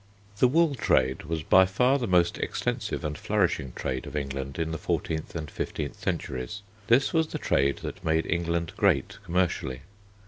[0.39, 4.71] The wool trade was by far the most extensive and flourishing trade of England in
[4.71, 6.63] the fourteenth and fifteenth centuries.
[6.87, 9.81] This was the trade that made England great commercially.